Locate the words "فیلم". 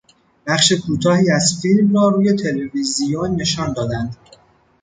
1.61-1.95